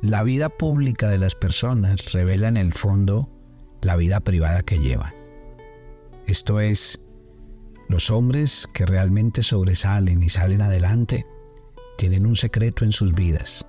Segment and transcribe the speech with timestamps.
[0.00, 3.28] La vida pública de las personas revela en el fondo
[3.82, 5.12] la vida privada que llevan.
[6.28, 7.00] Esto es,
[7.88, 11.26] los hombres que realmente sobresalen y salen adelante
[11.96, 13.66] tienen un secreto en sus vidas,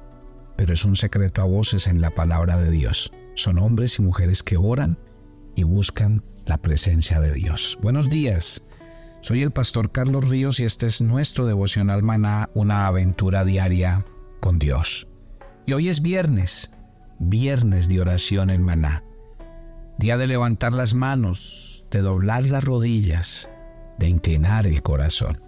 [0.56, 3.12] pero es un secreto a voces en la palabra de Dios.
[3.34, 5.00] Son hombres y mujeres que oran
[5.56, 7.76] y buscan la presencia de Dios.
[7.82, 8.62] Buenos días.
[9.22, 14.06] Soy el pastor Carlos Ríos y este es nuestro devocional maná, una aventura diaria
[14.42, 15.09] con Dios.
[15.70, 16.72] Y hoy es viernes,
[17.20, 19.04] viernes de oración en maná.
[20.00, 23.52] Día de levantar las manos, de doblar las rodillas,
[24.00, 25.40] de inclinar el corazón.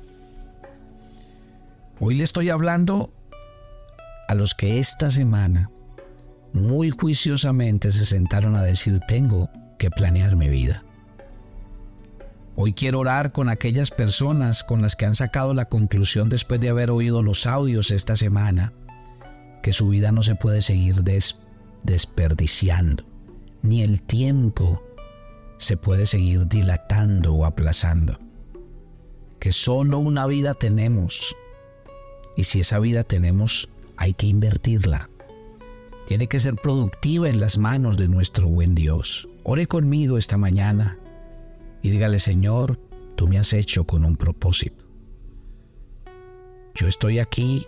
[1.99, 3.11] Hoy le estoy hablando
[4.27, 5.71] a los que esta semana
[6.53, 10.83] muy juiciosamente se sentaron a decir tengo que planear mi vida.
[12.55, 16.69] Hoy quiero orar con aquellas personas con las que han sacado la conclusión después de
[16.69, 18.71] haber oído los audios esta semana,
[19.61, 21.03] que su vida no se puede seguir
[21.83, 23.03] desperdiciando,
[23.61, 24.83] ni el tiempo
[25.57, 28.19] se puede seguir dilatando o aplazando.
[29.39, 31.35] Que solo una vida tenemos,
[32.35, 35.09] y si esa vida tenemos, hay que invertirla.
[36.07, 39.29] Tiene que ser productiva en las manos de nuestro buen Dios.
[39.43, 40.97] Ore conmigo esta mañana
[41.81, 42.79] y dígale, Señor,
[43.15, 44.85] tú me has hecho con un propósito.
[46.75, 47.65] Yo estoy aquí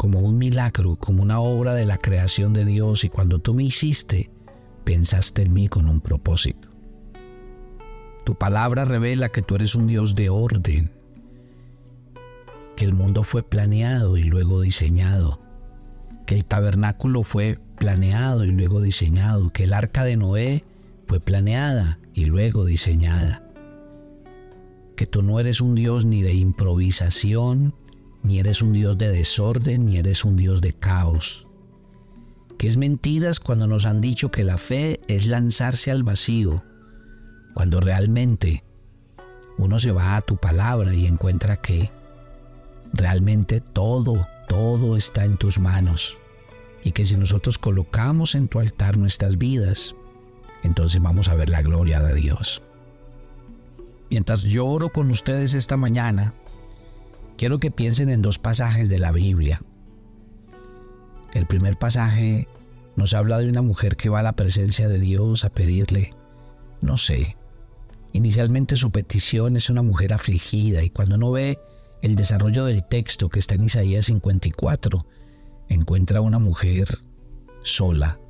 [0.00, 3.64] como un milagro, como una obra de la creación de Dios y cuando tú me
[3.64, 4.30] hiciste,
[4.82, 6.70] pensaste en mí con un propósito.
[8.24, 10.90] Tu palabra revela que tú eres un Dios de orden,
[12.76, 15.42] que el mundo fue planeado y luego diseñado,
[16.24, 20.64] que el tabernáculo fue planeado y luego diseñado, que el arca de Noé
[21.08, 23.42] fue planeada y luego diseñada.
[24.96, 27.74] Que tú no eres un Dios ni de improvisación,
[28.22, 31.46] ni eres un Dios de desorden, ni eres un Dios de caos.
[32.58, 36.62] Que es mentiras cuando nos han dicho que la fe es lanzarse al vacío,
[37.54, 38.64] cuando realmente
[39.58, 41.90] uno se va a tu palabra y encuentra que
[42.92, 46.18] realmente todo, todo está en tus manos
[46.82, 49.94] y que si nosotros colocamos en tu altar nuestras vidas,
[50.62, 52.62] entonces vamos a ver la gloria de Dios.
[54.10, 56.34] Mientras yo oro con ustedes esta mañana,
[57.40, 59.62] quiero que piensen en dos pasajes de la Biblia.
[61.32, 62.46] El primer pasaje
[62.96, 66.12] nos habla de una mujer que va a la presencia de Dios a pedirle,
[66.82, 67.38] no sé,
[68.12, 71.58] inicialmente su petición es una mujer afligida y cuando uno ve
[72.02, 75.06] el desarrollo del texto que está en Isaías 54,
[75.70, 76.98] encuentra a una mujer
[77.62, 78.20] sola,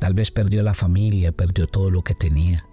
[0.00, 2.66] Tal vez perdió la familia, perdió todo lo que tenía.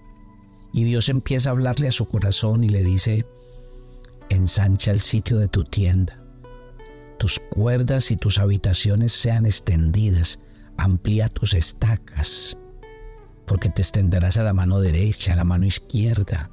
[0.73, 3.27] Y Dios empieza a hablarle a su corazón y le dice,
[4.29, 6.19] ensancha el sitio de tu tienda.
[7.17, 10.39] Tus cuerdas y tus habitaciones sean extendidas.
[10.77, 12.57] Amplía tus estacas,
[13.45, 16.51] porque te extenderás a la mano derecha, a la mano izquierda,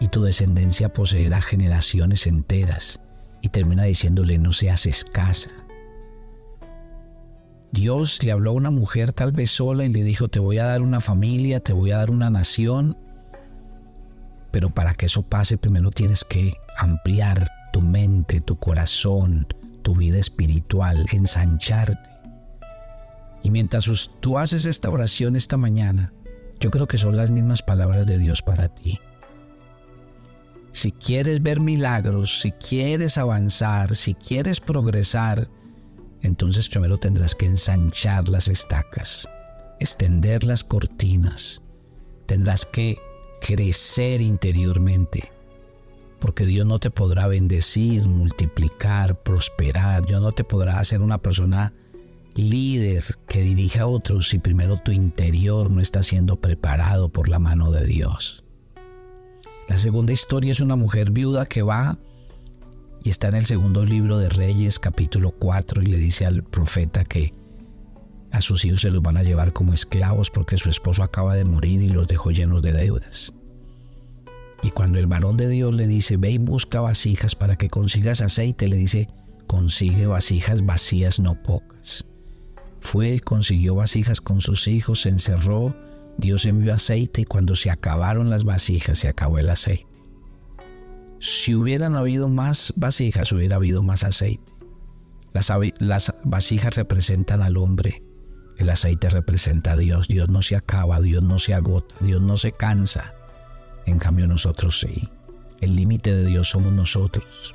[0.00, 3.00] y tu descendencia poseerá generaciones enteras.
[3.40, 5.50] Y termina diciéndole, no seas escasa.
[7.72, 10.64] Dios le habló a una mujer tal vez sola y le dijo, te voy a
[10.64, 12.98] dar una familia, te voy a dar una nación,
[14.52, 19.48] pero para que eso pase primero tienes que ampliar tu mente, tu corazón,
[19.82, 22.10] tu vida espiritual, ensancharte.
[23.42, 26.12] Y mientras tú haces esta oración esta mañana,
[26.60, 29.00] yo creo que son las mismas palabras de Dios para ti.
[30.70, 35.48] Si quieres ver milagros, si quieres avanzar, si quieres progresar,
[36.22, 39.28] entonces primero tendrás que ensanchar las estacas,
[39.80, 41.62] extender las cortinas,
[42.26, 42.98] tendrás que
[43.44, 45.32] crecer interiormente,
[46.20, 51.72] porque Dios no te podrá bendecir, multiplicar, prosperar, Dios no te podrá hacer una persona
[52.34, 57.40] líder que dirija a otros si primero tu interior no está siendo preparado por la
[57.40, 58.44] mano de Dios.
[59.68, 61.98] La segunda historia es una mujer viuda que va
[63.02, 67.04] y está en el segundo libro de Reyes capítulo 4 y le dice al profeta
[67.04, 67.34] que
[68.32, 71.44] a sus hijos se los van a llevar como esclavos porque su esposo acaba de
[71.44, 73.32] morir y los dejó llenos de deudas.
[74.62, 78.20] Y cuando el varón de Dios le dice, ve y busca vasijas para que consigas
[78.20, 79.08] aceite, le dice,
[79.46, 82.06] consigue vasijas vacías, no pocas.
[82.80, 85.76] Fue, consiguió vasijas con sus hijos, se encerró,
[86.16, 89.86] Dios envió aceite y cuando se acabaron las vasijas, se acabó el aceite.
[91.18, 94.52] Si hubieran habido más vasijas, hubiera habido más aceite.
[95.32, 98.02] Las, las, vasijas representan al hombre,
[98.62, 100.08] el aceite representa a Dios.
[100.08, 103.14] Dios no se acaba, Dios no se agota, Dios no se cansa.
[103.86, 105.08] En cambio nosotros sí.
[105.60, 107.54] El límite de Dios somos nosotros.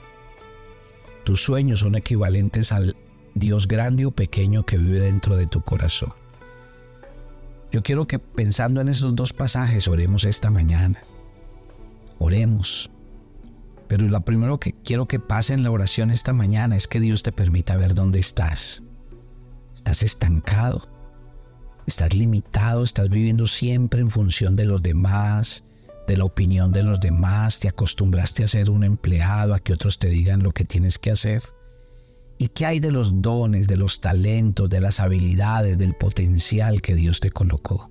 [1.23, 2.95] Tus sueños son equivalentes al
[3.35, 6.13] Dios grande o pequeño que vive dentro de tu corazón.
[7.71, 11.03] Yo quiero que pensando en esos dos pasajes oremos esta mañana.
[12.17, 12.89] Oremos.
[13.87, 17.23] Pero lo primero que quiero que pase en la oración esta mañana es que Dios
[17.23, 18.83] te permita ver dónde estás.
[19.73, 20.96] Estás estancado.
[21.87, 22.83] Estás limitado.
[22.83, 25.63] Estás viviendo siempre en función de los demás,
[26.05, 27.61] de la opinión de los demás.
[27.61, 31.11] Te acostumbraste a ser un empleado, a que otros te digan lo que tienes que
[31.11, 31.41] hacer.
[32.37, 36.93] ¿Y qué hay de los dones, de los talentos, de las habilidades, del potencial que
[36.93, 37.89] Dios te colocó?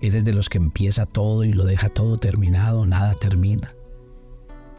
[0.00, 3.74] Eres de los que empieza todo y lo deja todo terminado, nada termina.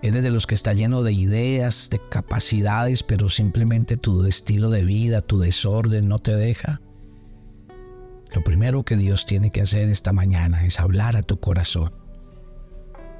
[0.01, 4.83] Eres de los que está lleno de ideas, de capacidades, pero simplemente tu estilo de
[4.83, 6.81] vida, tu desorden no te deja.
[8.33, 11.93] Lo primero que Dios tiene que hacer esta mañana es hablar a tu corazón.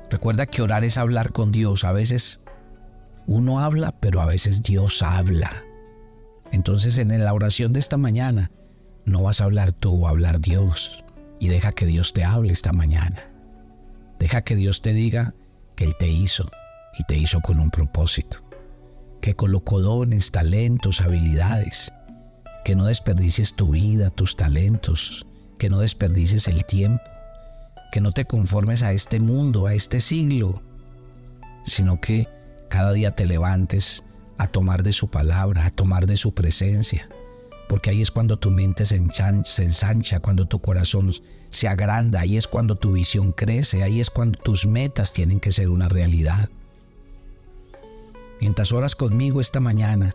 [0.10, 1.84] Recuerda que orar es hablar con Dios.
[1.84, 2.44] A veces
[3.26, 5.52] uno habla, pero a veces Dios habla.
[6.52, 8.52] Entonces en la oración de esta mañana
[9.06, 11.04] no vas a hablar tú, va a hablar Dios.
[11.40, 13.32] Y deja que Dios te hable esta mañana.
[14.20, 15.36] Deja que Dios te diga
[15.76, 16.50] que Él te hizo
[16.98, 18.40] y te hizo con un propósito.
[19.22, 21.92] Que colocó dones, talentos, habilidades.
[22.68, 25.26] Que no desperdicies tu vida, tus talentos.
[25.58, 27.02] Que no desperdicies el tiempo.
[27.94, 30.62] Que no te conformes a este mundo, a este siglo.
[31.64, 32.28] Sino que
[32.68, 34.04] cada día te levantes
[34.38, 37.08] a tomar de su palabra, a tomar de su presencia,
[37.70, 41.12] porque ahí es cuando tu mente se, ensancha, cuando tu corazón
[41.50, 45.54] se agranda, ahí es cuando tu visión crece, ahí es cuando tus metas tienen que
[45.54, 46.50] ser una realidad.
[48.42, 50.14] Mientras oras conmigo esta mañana,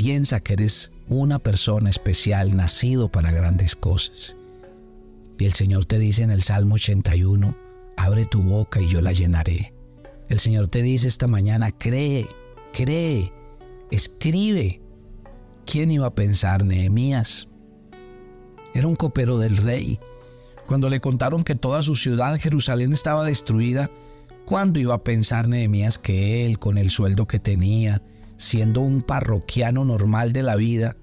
[0.00, 4.34] piensa que eres una persona especial, nacido para grandes cosas.
[5.38, 7.54] Y el Señor te dice en el Salmo 81,
[7.98, 9.74] abre tu boca y yo la llenaré.
[10.30, 12.26] El Señor te dice esta mañana, cree,
[12.72, 13.30] cree,
[13.90, 14.80] escribe.
[15.66, 17.50] ¿Quién iba a pensar Nehemías?
[18.72, 20.00] Era un copero del rey.
[20.66, 23.90] Cuando le contaron que toda su ciudad, Jerusalén, estaba destruida,
[24.46, 28.00] ¿cuándo iba a pensar Nehemías que él, con el sueldo que tenía,
[28.40, 30.96] siendo un parroquiano normal de la vida,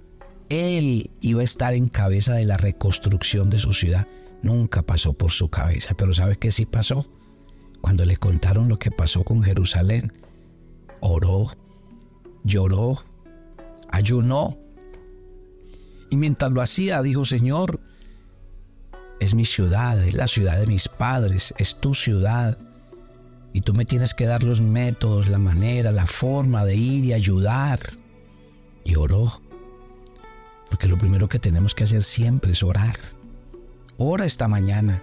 [0.49, 4.07] él iba a estar en cabeza de la reconstrucción de su ciudad?
[4.41, 7.05] Nunca pasó por su cabeza, pero ¿sabe qué sí pasó?
[7.79, 10.11] Cuando le contaron lo que pasó con Jerusalén,
[10.99, 11.51] oró,
[12.43, 13.03] lloró,
[13.91, 14.57] ayunó.
[16.09, 17.79] Y mientras lo hacía, dijo, Señor,
[19.19, 22.57] es mi ciudad, es la ciudad de mis padres, es tu ciudad.
[23.57, 27.13] Y tú me tienes que dar los métodos, la manera, la forma de ir y
[27.13, 27.79] ayudar.
[28.83, 29.41] Y oró.
[30.69, 32.97] Porque lo primero que tenemos que hacer siempre es orar.
[33.97, 35.01] Ora esta mañana.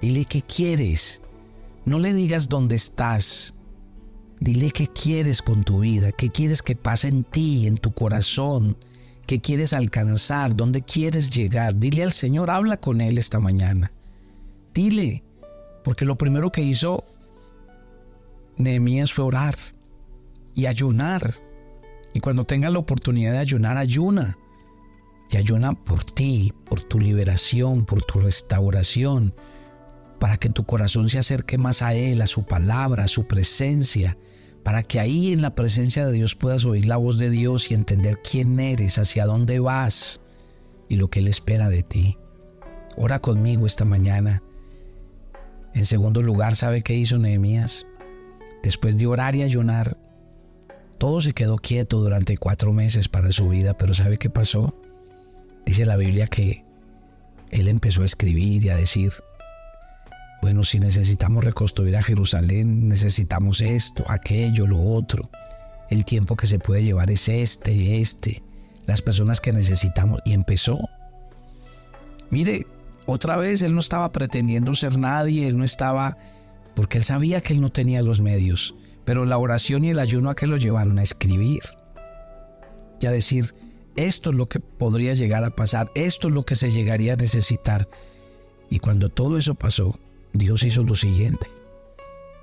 [0.00, 1.20] Dile qué quieres.
[1.84, 3.52] No le digas dónde estás.
[4.40, 8.78] Dile qué quieres con tu vida, qué quieres que pase en ti, en tu corazón,
[9.26, 11.76] qué quieres alcanzar, dónde quieres llegar.
[11.76, 13.92] Dile al Señor, habla con Él esta mañana.
[14.72, 15.22] Dile,
[15.84, 17.04] porque lo primero que hizo
[18.62, 19.56] Nehemías fue orar
[20.54, 21.34] y ayunar.
[22.14, 24.38] Y cuando tenga la oportunidad de ayunar, ayuna.
[25.30, 29.34] Y ayuna por ti, por tu liberación, por tu restauración,
[30.18, 34.18] para que tu corazón se acerque más a Él, a su palabra, a su presencia,
[34.62, 37.74] para que ahí en la presencia de Dios puedas oír la voz de Dios y
[37.74, 40.20] entender quién eres, hacia dónde vas
[40.88, 42.18] y lo que Él espera de ti.
[42.96, 44.42] Ora conmigo esta mañana.
[45.74, 47.86] En segundo lugar, ¿sabe qué hizo Nehemías?
[48.62, 49.96] Después de orar y ayunar,
[50.98, 54.74] todo se quedó quieto durante cuatro meses para su vida, pero ¿sabe qué pasó?
[55.66, 56.64] Dice la Biblia que
[57.50, 59.12] él empezó a escribir y a decir,
[60.42, 65.30] bueno, si necesitamos reconstruir a Jerusalén, necesitamos esto, aquello, lo otro.
[65.88, 68.42] El tiempo que se puede llevar es este, este.
[68.86, 70.20] Las personas que necesitamos.
[70.24, 70.80] Y empezó.
[72.30, 72.66] Mire,
[73.06, 76.16] otra vez él no estaba pretendiendo ser nadie, él no estaba,
[76.74, 78.74] porque él sabía que él no tenía los medios.
[79.04, 81.62] Pero la oración y el ayuno a que lo llevaron a escribir.
[83.00, 83.54] Y a decir,
[83.96, 87.16] esto es lo que podría llegar a pasar, esto es lo que se llegaría a
[87.16, 87.88] necesitar.
[88.70, 89.98] Y cuando todo eso pasó,
[90.32, 91.46] Dios hizo lo siguiente.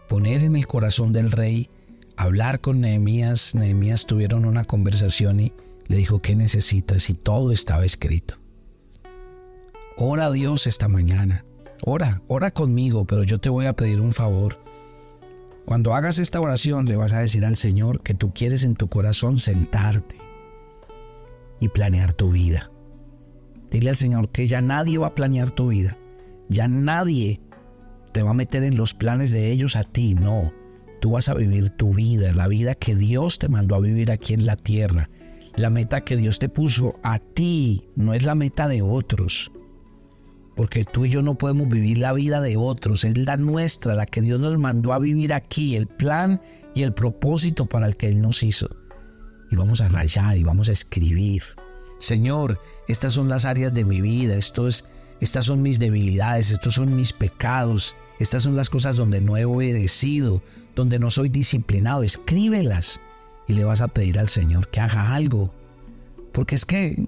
[0.07, 1.69] Poner en el corazón del rey,
[2.17, 3.55] hablar con Nehemías.
[3.55, 5.53] Nehemías tuvieron una conversación y
[5.87, 7.09] le dijo, ¿qué necesitas?
[7.09, 8.35] Y todo estaba escrito.
[9.97, 11.45] Ora a Dios esta mañana.
[11.81, 14.59] Ora, ora conmigo, pero yo te voy a pedir un favor.
[15.65, 18.89] Cuando hagas esta oración le vas a decir al Señor que tú quieres en tu
[18.89, 20.17] corazón sentarte
[21.59, 22.71] y planear tu vida.
[23.69, 25.95] Dile al Señor que ya nadie va a planear tu vida.
[26.49, 27.39] Ya nadie
[28.11, 30.51] te va a meter en los planes de ellos a ti, no.
[30.99, 34.33] Tú vas a vivir tu vida, la vida que Dios te mandó a vivir aquí
[34.33, 35.09] en la tierra,
[35.55, 39.51] la meta que Dios te puso a ti, no es la meta de otros.
[40.59, 44.05] Porque tú y yo no podemos vivir la vida de otros, es la nuestra, la
[44.05, 46.41] que Dios nos mandó a vivir aquí, el plan
[46.75, 48.67] y el propósito para el que Él nos hizo.
[49.49, 51.43] Y vamos a rayar y vamos a escribir.
[51.97, 54.83] Señor, estas son las áreas de mi vida, esto es,
[55.21, 59.45] estas son mis debilidades, estos son mis pecados, estas son las cosas donde no he
[59.45, 60.43] obedecido,
[60.75, 62.03] donde no soy disciplinado.
[62.03, 62.99] Escríbelas
[63.47, 65.53] y le vas a pedir al Señor que haga algo.
[66.33, 67.07] Porque es que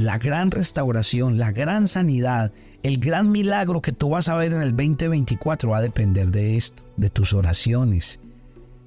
[0.00, 2.52] la gran restauración, la gran sanidad,
[2.82, 6.56] el gran milagro que tú vas a ver en el 2024 va a depender de
[6.56, 8.20] esto, de tus oraciones,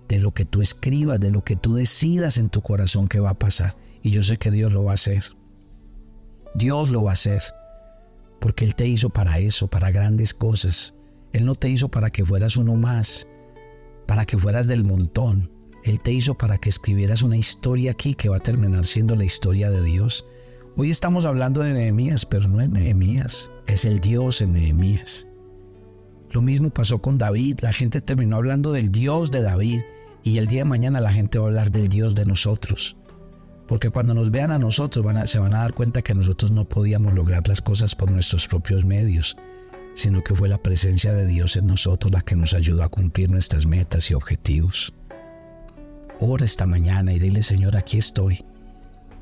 [0.07, 3.31] de lo que tú escribas, de lo que tú decidas en tu corazón que va
[3.31, 3.75] a pasar.
[4.01, 5.23] Y yo sé que Dios lo va a hacer.
[6.55, 7.41] Dios lo va a hacer.
[8.39, 10.93] Porque Él te hizo para eso, para grandes cosas.
[11.31, 13.27] Él no te hizo para que fueras uno más,
[14.07, 15.51] para que fueras del montón.
[15.83, 19.25] Él te hizo para que escribieras una historia aquí que va a terminar siendo la
[19.25, 20.25] historia de Dios.
[20.75, 25.27] Hoy estamos hablando de Nehemías, pero no es Nehemías, es el Dios en Nehemías.
[26.31, 29.81] Lo mismo pasó con David, la gente terminó hablando del Dios de David
[30.23, 32.97] y el día de mañana la gente va a hablar del Dios de nosotros.
[33.67, 37.13] Porque cuando nos vean a nosotros se van a dar cuenta que nosotros no podíamos
[37.13, 39.37] lograr las cosas por nuestros propios medios,
[39.93, 43.29] sino que fue la presencia de Dios en nosotros la que nos ayudó a cumplir
[43.29, 44.91] nuestras metas y objetivos.
[46.19, 48.43] Ora esta mañana y dile, Señor, aquí estoy.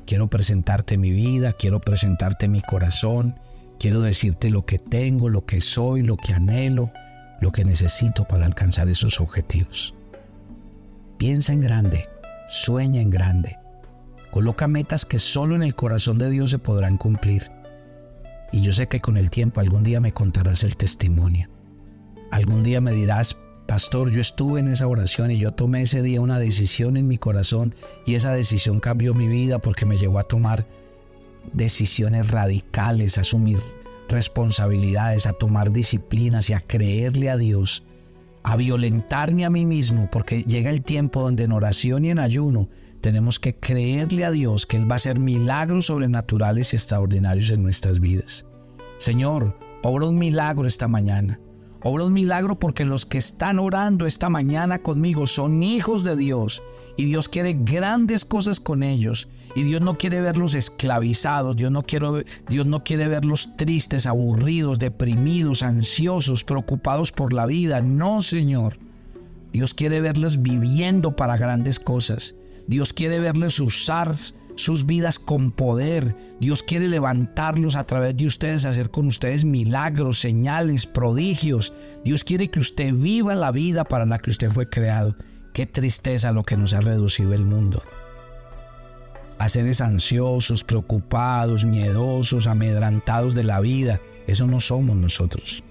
[0.06, 3.38] Quiero presentarte mi vida, quiero presentarte mi corazón,
[3.78, 6.90] quiero decirte lo que tengo, lo que soy, lo que anhelo,
[7.40, 9.94] lo que necesito para alcanzar esos objetivos.
[11.18, 12.08] Piensa en grande,
[12.48, 13.58] sueña en grande,
[14.30, 17.50] coloca metas que solo en el corazón de Dios se podrán cumplir.
[18.50, 21.48] Y yo sé que con el tiempo algún día me contarás el testimonio.
[22.30, 23.36] Algún día me dirás,
[23.72, 27.16] Pastor, yo estuve en esa oración y yo tomé ese día una decisión en mi
[27.16, 27.74] corazón
[28.04, 30.66] y esa decisión cambió mi vida porque me llevó a tomar
[31.54, 33.60] decisiones radicales, a asumir
[34.10, 37.82] responsabilidades, a tomar disciplinas y a creerle a Dios,
[38.42, 42.68] a violentarme a mí mismo, porque llega el tiempo donde en oración y en ayuno
[43.00, 47.62] tenemos que creerle a Dios que Él va a hacer milagros sobrenaturales y extraordinarios en
[47.62, 48.44] nuestras vidas.
[48.98, 51.40] Señor, obra un milagro esta mañana.
[51.84, 56.62] Obra un milagro porque los que están orando esta mañana conmigo son hijos de Dios
[56.96, 61.82] y Dios quiere grandes cosas con ellos y Dios no quiere verlos esclavizados, Dios no,
[61.82, 67.82] quiere, Dios no quiere verlos tristes, aburridos, deprimidos, ansiosos, preocupados por la vida.
[67.82, 68.78] No, Señor.
[69.52, 72.34] Dios quiere verlos viviendo para grandes cosas.
[72.68, 74.14] Dios quiere verles usar
[74.56, 76.14] sus vidas con poder.
[76.40, 81.72] Dios quiere levantarlos a través de ustedes, hacer con ustedes milagros, señales, prodigios.
[82.04, 85.16] Dios quiere que usted viva la vida para la que usted fue creado.
[85.52, 87.82] Qué tristeza lo que nos ha reducido el mundo.
[89.38, 94.00] A seres ansiosos, preocupados, miedosos, amedrantados de la vida.
[94.26, 95.64] Eso no somos nosotros.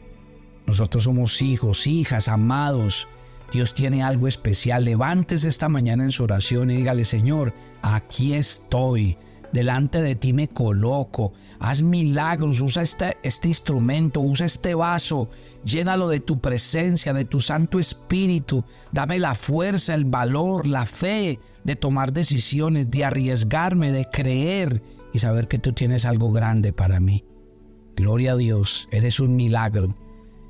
[0.68, 3.08] Nosotros somos hijos, hijas, amados,
[3.52, 4.86] Dios tiene algo especial.
[4.86, 9.18] Levántese esta mañana en su oración y dígale, Señor, aquí estoy.
[9.52, 11.34] Delante de ti me coloco.
[11.60, 12.62] Haz milagros.
[12.62, 14.22] Usa este, este instrumento.
[14.22, 15.30] Usa este vaso.
[15.66, 18.64] Llénalo de tu presencia, de tu Santo Espíritu.
[18.94, 24.82] Dame la fuerza, el valor, la fe de tomar decisiones, de arriesgarme, de creer
[25.14, 27.26] y saber que tú tienes algo grande para mí.
[27.98, 28.88] Gloria a Dios.
[28.92, 29.98] Eres un milagro.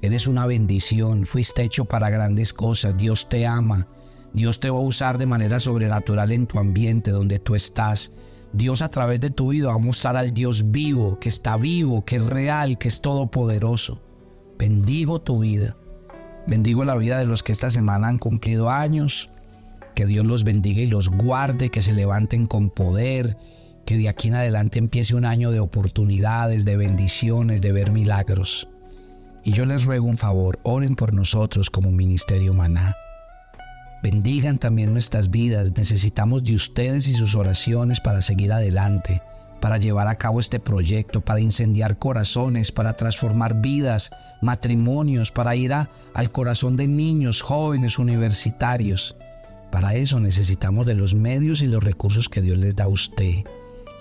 [0.02, 3.88] Eres una bendición, fuiste hecho para grandes cosas, Dios te ama,
[4.34, 8.12] Dios te va a usar de manera sobrenatural en tu ambiente donde tú estás.
[8.52, 12.04] Dios a través de tu vida va a mostrar al Dios vivo, que está vivo,
[12.04, 14.02] que es real, que es todopoderoso.
[14.58, 15.78] Bendigo tu vida.
[16.48, 19.30] Bendigo la vida de los que esta semana han cumplido años.
[19.94, 23.38] Que Dios los bendiga y los guarde, que se levanten con poder,
[23.86, 28.71] que de aquí en adelante empiece un año de oportunidades, de bendiciones, de ver milagros.
[29.44, 32.96] Y yo les ruego un favor, oren por nosotros como Ministerio Maná.
[34.04, 39.22] Bendigan también nuestras vidas, necesitamos de ustedes y sus oraciones para seguir adelante,
[39.60, 45.74] para llevar a cabo este proyecto, para incendiar corazones, para transformar vidas, matrimonios, para ir
[45.74, 49.16] al corazón de niños, jóvenes, universitarios.
[49.72, 53.44] Para eso necesitamos de los medios y los recursos que Dios les da a usted.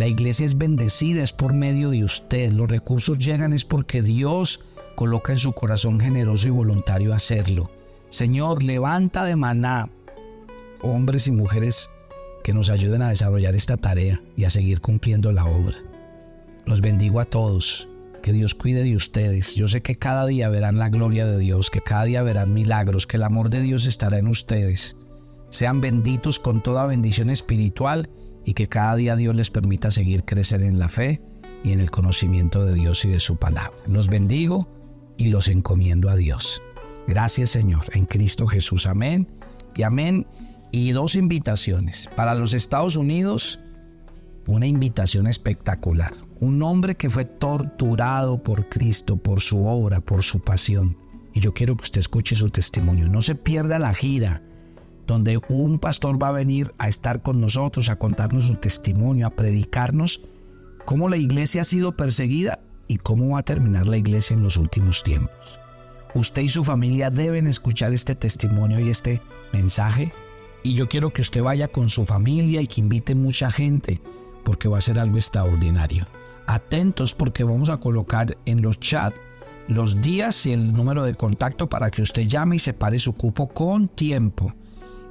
[0.01, 2.53] La iglesia es bendecida, es por medio de usted.
[2.53, 4.61] Los recursos llegan es porque Dios
[4.95, 7.71] coloca en su corazón generoso y voluntario hacerlo.
[8.09, 9.91] Señor, levanta de maná
[10.81, 11.91] hombres y mujeres
[12.43, 15.77] que nos ayuden a desarrollar esta tarea y a seguir cumpliendo la obra.
[16.65, 17.87] Los bendigo a todos.
[18.23, 19.55] Que Dios cuide de ustedes.
[19.55, 23.07] Yo sé que cada día verán la gloria de Dios, que cada día verán milagros,
[23.07, 24.97] que el amor de Dios estará en ustedes.
[25.51, 28.09] Sean benditos con toda bendición espiritual
[28.45, 31.23] y que cada día Dios les permita seguir crecer en la fe
[31.63, 33.73] y en el conocimiento de Dios y de su palabra.
[33.87, 34.69] Los bendigo
[35.17, 36.63] y los encomiendo a Dios.
[37.07, 38.87] Gracias Señor, en Cristo Jesús.
[38.87, 39.27] Amén
[39.75, 40.27] y amén.
[40.73, 42.09] Y dos invitaciones.
[42.15, 43.59] Para los Estados Unidos,
[44.47, 46.13] una invitación espectacular.
[46.39, 50.97] Un hombre que fue torturado por Cristo, por su obra, por su pasión.
[51.35, 53.09] Y yo quiero que usted escuche su testimonio.
[53.09, 54.43] No se pierda la gira
[55.11, 59.31] donde un pastor va a venir a estar con nosotros, a contarnos su testimonio, a
[59.31, 60.21] predicarnos
[60.85, 64.57] cómo la iglesia ha sido perseguida y cómo va a terminar la iglesia en los
[64.57, 65.59] últimos tiempos.
[66.15, 69.21] Usted y su familia deben escuchar este testimonio y este
[69.53, 70.13] mensaje
[70.63, 74.01] y yo quiero que usted vaya con su familia y que invite mucha gente
[74.45, 76.07] porque va a ser algo extraordinario.
[76.47, 79.17] Atentos porque vamos a colocar en los chats
[79.67, 83.49] los días y el número de contacto para que usted llame y separe su cupo
[83.49, 84.55] con tiempo.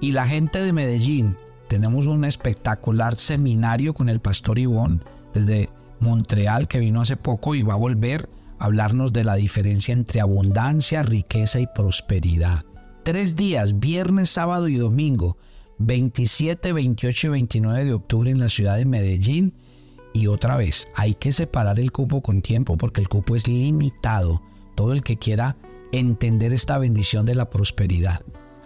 [0.01, 1.35] Y la gente de Medellín,
[1.67, 5.03] tenemos un espectacular seminario con el pastor Ivón
[5.33, 9.93] desde Montreal que vino hace poco y va a volver a hablarnos de la diferencia
[9.93, 12.63] entre abundancia, riqueza y prosperidad.
[13.03, 15.37] Tres días, viernes, sábado y domingo,
[15.79, 19.53] 27, 28 y 29 de octubre en la ciudad de Medellín.
[20.13, 24.41] Y otra vez, hay que separar el cupo con tiempo porque el cupo es limitado.
[24.75, 25.57] Todo el que quiera
[25.91, 28.21] entender esta bendición de la prosperidad.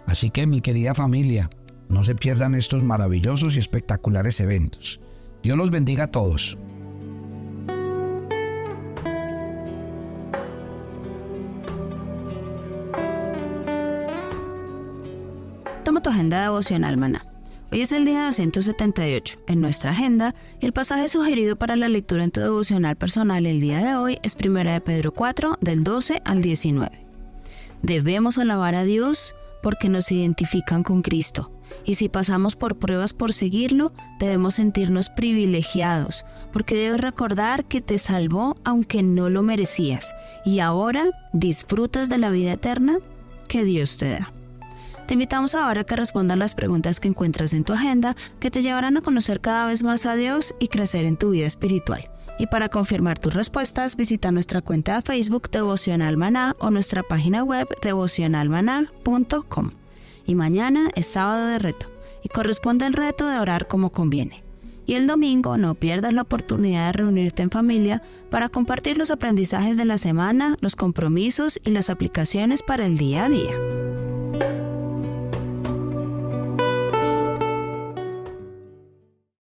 [0.06, 1.50] Así que mi querida familia,
[1.88, 5.00] no se pierdan estos maravillosos y espectaculares eventos.
[5.42, 6.58] Dios los bendiga a todos.
[15.84, 17.26] Toma tu agenda devocional, maná.
[17.70, 19.40] Hoy es el día 278.
[19.48, 23.78] En nuestra agenda, el pasaje sugerido para la lectura en tu devocional personal el día
[23.78, 27.04] de hoy es 1 de Pedro 4, del 12 al 19.
[27.82, 29.34] Debemos alabar a Dios
[29.64, 31.50] porque nos identifican con Cristo.
[31.86, 37.96] Y si pasamos por pruebas por seguirlo, debemos sentirnos privilegiados, porque debes recordar que te
[37.96, 42.98] salvó aunque no lo merecías, y ahora disfrutas de la vida eterna
[43.48, 44.32] que Dios te da.
[45.06, 48.60] Te invitamos ahora a que respondas las preguntas que encuentras en tu agenda, que te
[48.60, 52.10] llevarán a conocer cada vez más a Dios y crecer en tu vida espiritual.
[52.38, 57.44] Y para confirmar tus respuestas, visita nuestra cuenta de Facebook Devocional Maná o nuestra página
[57.44, 59.70] web devocionalmaná.com.
[60.26, 61.90] Y mañana es sábado de reto
[62.22, 64.42] y corresponde el reto de orar como conviene.
[64.86, 69.76] Y el domingo no pierdas la oportunidad de reunirte en familia para compartir los aprendizajes
[69.76, 73.52] de la semana, los compromisos y las aplicaciones para el día a día.